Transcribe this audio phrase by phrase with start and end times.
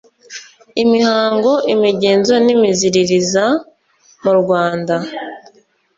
[0.83, 3.45] imihango imigenzo n'imiziririza
[4.23, 4.95] mu rwanda